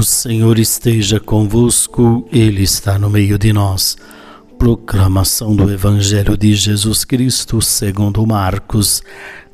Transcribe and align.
O 0.00 0.02
Senhor 0.02 0.58
esteja 0.58 1.20
convosco, 1.20 2.26
Ele 2.32 2.62
está 2.62 2.98
no 2.98 3.10
meio 3.10 3.38
de 3.38 3.52
nós. 3.52 3.98
Proclamação 4.58 5.54
do 5.54 5.70
Evangelho 5.70 6.38
de 6.38 6.54
Jesus 6.54 7.04
Cristo 7.04 7.60
segundo 7.60 8.26
Marcos. 8.26 9.02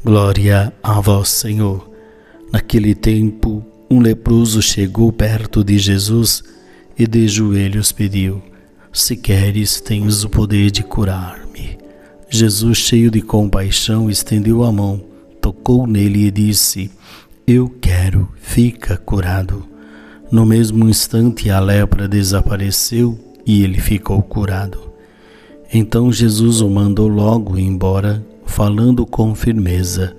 Glória 0.04 0.72
a 0.80 1.01
vós, 1.01 1.30
Senhor. 1.30 1.90
Naquele 2.53 2.95
tempo, 2.95 3.67
um 3.90 3.98
leproso 3.98 4.63
chegou 4.63 5.13
perto 5.13 5.64
de 5.64 5.81
Jesus 5.81 6.45
e 6.97 7.08
de 7.08 7.26
joelhos 7.26 7.90
pediu: 7.90 8.40
Se 8.92 9.17
queres, 9.17 9.81
tens 9.81 10.22
o 10.22 10.28
poder 10.28 10.71
de 10.71 10.85
curar-me. 10.85 11.76
Jesus, 12.31 12.78
cheio 12.78 13.10
de 13.10 13.21
compaixão, 13.21 14.08
estendeu 14.08 14.63
a 14.63 14.71
mão, 14.71 15.04
tocou 15.40 15.88
nele 15.88 16.28
e 16.28 16.30
disse: 16.30 16.88
Eu 17.48 17.69
quero, 17.69 18.28
fica 18.41 18.97
curado. 18.97 19.74
No 20.30 20.45
mesmo 20.45 20.88
instante, 20.88 21.50
a 21.50 21.60
lepra 21.60 22.09
desapareceu 22.09 23.19
e 23.46 23.62
ele 23.62 23.80
ficou 23.80 24.20
curado. 24.23 24.92
Então 25.73 26.12
Jesus 26.12 26.60
o 26.60 26.69
mandou 26.69 27.06
logo 27.06 27.56
embora, 27.56 28.24
falando 28.45 29.06
com 29.06 29.34
firmeza: 29.34 30.16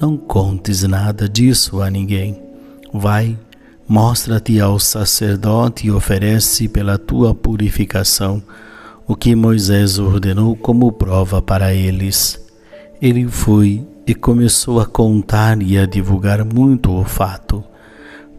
Não 0.00 0.16
contes 0.16 0.82
nada 0.84 1.28
disso 1.28 1.82
a 1.82 1.90
ninguém. 1.90 2.40
Vai, 2.92 3.36
mostra-te 3.88 4.60
ao 4.60 4.78
sacerdote 4.78 5.88
e 5.88 5.90
oferece 5.90 6.68
pela 6.68 6.96
tua 6.96 7.34
purificação 7.34 8.42
o 9.08 9.16
que 9.16 9.34
Moisés 9.34 9.98
ordenou 9.98 10.54
como 10.54 10.92
prova 10.92 11.42
para 11.42 11.74
eles. 11.74 12.38
Ele 13.00 13.26
foi 13.26 13.86
e 14.06 14.14
começou 14.14 14.80
a 14.80 14.86
contar 14.86 15.60
e 15.62 15.78
a 15.78 15.86
divulgar 15.86 16.44
muito 16.44 16.92
o 16.92 17.04
fato. 17.04 17.64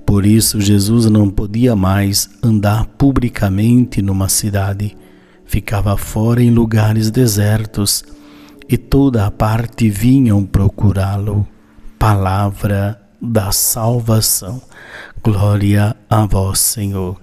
Por 0.10 0.26
isso, 0.26 0.60
Jesus 0.60 1.06
não 1.06 1.30
podia 1.30 1.76
mais 1.76 2.28
andar 2.42 2.88
publicamente 2.98 4.02
numa 4.02 4.28
cidade. 4.28 4.98
Ficava 5.46 5.96
fora 5.98 6.42
em 6.42 6.50
lugares 6.50 7.12
desertos 7.12 8.04
e 8.68 8.76
toda 8.76 9.28
a 9.28 9.30
parte 9.30 9.88
vinham 9.88 10.44
procurá-lo. 10.48 11.48
Palavra 12.00 13.00
da 13.22 13.52
salvação. 13.52 14.60
Glória 15.24 15.96
a 16.10 16.26
vós, 16.26 16.58
Senhor. 16.58 17.16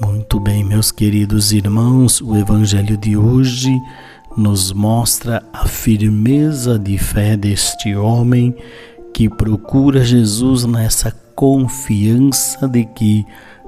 Muito 0.00 0.38
bem, 0.38 0.62
meus 0.62 0.92
queridos 0.92 1.50
irmãos, 1.50 2.20
o 2.20 2.36
Evangelho 2.36 2.96
de 2.96 3.16
hoje 3.16 3.76
nos 4.36 4.72
mostra 4.72 5.42
a 5.52 5.66
firmeza 5.66 6.78
de 6.78 6.96
fé 6.96 7.36
deste 7.36 7.96
homem 7.96 8.54
que 9.12 9.28
procura 9.28 10.04
Jesus 10.04 10.64
nessa 10.64 11.10
confiança 11.34 12.66
de 12.68 12.84
que 12.84 13.24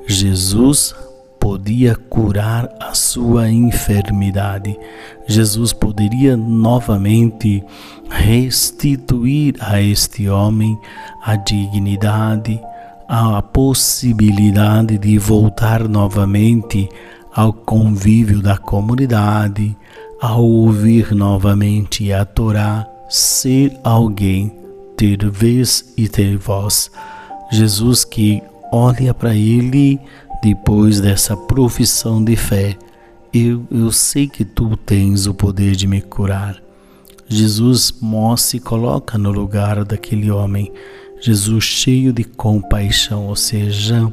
Jesus 0.06 0.94
podia 1.40 1.96
curar 1.96 2.68
a 2.78 2.94
sua 2.94 3.50
enfermidade. 3.50 4.78
Jesus 5.26 5.72
poderia 5.72 6.36
novamente 6.36 7.64
restituir 8.08 9.54
a 9.60 9.80
este 9.80 10.28
homem 10.28 10.78
a 11.24 11.36
dignidade, 11.36 12.60
a 13.08 13.40
possibilidade 13.40 14.98
de 14.98 15.18
voltar 15.18 15.88
novamente 15.88 16.88
ao 17.34 17.52
convívio 17.52 18.42
da 18.42 18.58
comunidade, 18.58 19.76
a 20.20 20.36
ouvir 20.36 21.14
novamente 21.14 22.12
a 22.12 22.24
Torá, 22.24 22.86
ser 23.08 23.78
alguém, 23.82 24.52
ter 25.00 25.30
vez 25.30 25.94
e 25.96 26.06
ter 26.10 26.36
voz. 26.36 26.90
Jesus 27.50 28.04
que 28.04 28.42
olha 28.70 29.14
para 29.14 29.34
ele 29.34 29.98
depois 30.42 31.00
dessa 31.00 31.34
profissão 31.34 32.22
de 32.22 32.36
fé. 32.36 32.76
Eu, 33.32 33.66
eu 33.70 33.90
sei 33.90 34.28
que 34.28 34.44
tu 34.44 34.76
tens 34.76 35.26
o 35.26 35.32
poder 35.32 35.74
de 35.74 35.86
me 35.86 36.02
curar. 36.02 36.62
Jesus 37.26 37.94
se 38.36 38.60
coloca 38.60 39.16
no 39.16 39.32
lugar 39.32 39.86
daquele 39.86 40.30
homem. 40.30 40.70
Jesus 41.18 41.64
cheio 41.64 42.12
de 42.12 42.24
compaixão, 42.24 43.26
ou 43.26 43.36
seja, 43.36 44.06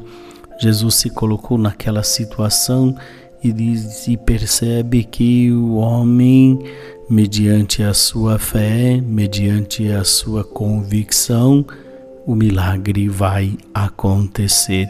Jesus 0.58 0.94
se 0.94 1.10
colocou 1.10 1.58
naquela 1.58 2.02
situação 2.02 2.96
e, 3.42 3.52
diz, 3.52 4.06
e 4.08 4.16
percebe 4.16 5.04
que 5.04 5.52
o 5.52 5.76
homem, 5.76 6.58
mediante 7.08 7.82
a 7.82 7.94
sua 7.94 8.38
fé, 8.38 9.00
mediante 9.00 9.88
a 9.90 10.04
sua 10.04 10.44
convicção, 10.44 11.64
o 12.26 12.34
milagre 12.34 13.08
vai 13.08 13.56
acontecer. 13.72 14.88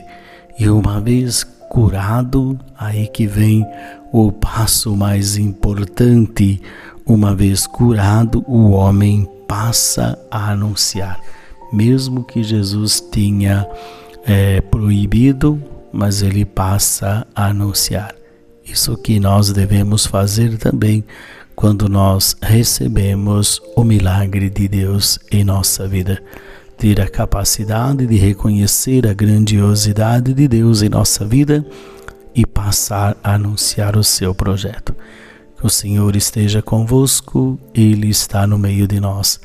E 0.59 0.69
uma 0.69 1.01
vez 1.01 1.45
curado, 1.69 2.59
aí 2.77 3.07
que 3.07 3.27
vem 3.27 3.65
o 4.13 4.33
passo 4.33 4.97
mais 4.97 5.37
importante. 5.37 6.61
Uma 7.07 7.35
vez 7.35 7.67
curado, 7.67 8.45
o 8.47 8.71
homem 8.71 9.29
passa 9.47 10.19
a 10.31 10.51
anunciar, 10.51 11.21
mesmo 11.73 12.25
que 12.25 12.43
Jesus 12.43 13.01
tinha 13.01 13.67
é, 14.27 14.61
proibido, 14.61 15.63
mas 15.93 16.23
ele 16.23 16.45
passa 16.45 17.27
a 17.35 17.47
anunciar. 17.47 18.18
Isso 18.71 18.97
que 18.97 19.19
nós 19.19 19.53
devemos 19.53 20.07
fazer 20.07 20.59
também 20.59 21.05
quando 21.57 21.89
nós 21.89 22.37
recebemos 22.41 23.61
o 23.75 23.83
milagre 23.83 24.49
de 24.51 24.69
Deus 24.69 25.19
em 25.33 25.43
nossa 25.43 25.89
vida 25.89 26.23
ter 26.79 27.01
a 27.01 27.09
capacidade 27.09 28.07
de 28.07 28.17
reconhecer 28.17 29.05
a 29.07 29.13
grandiosidade 29.13 30.33
de 30.33 30.47
Deus 30.47 30.81
em 30.81 30.89
nossa 30.89 31.25
vida 31.25 31.67
e 32.33 32.47
passar 32.47 33.17
a 33.23 33.35
anunciar 33.35 33.97
o 33.97 34.05
seu 34.05 34.33
projeto. 34.33 34.95
Que 35.59 35.67
o 35.67 35.69
Senhor 35.69 36.15
esteja 36.15 36.63
convosco, 36.63 37.59
Ele 37.75 38.09
está 38.09 38.47
no 38.47 38.57
meio 38.57 38.87
de 38.87 39.01
nós. 39.01 39.41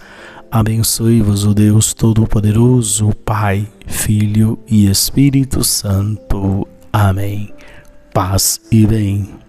Abençoe-vos 0.52 1.44
o 1.44 1.56
Deus 1.56 1.92
Todo-Poderoso, 1.96 3.12
Pai, 3.26 3.68
Filho 3.88 4.60
e 4.68 4.88
Espírito 4.88 5.64
Santo. 5.64 6.68
Amém. 6.92 7.52
Paz 8.14 8.62
e 8.72 8.86
bem. 8.86 9.43